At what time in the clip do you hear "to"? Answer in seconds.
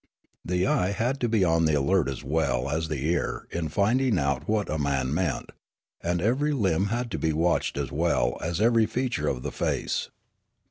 1.19-1.29, 7.11-7.19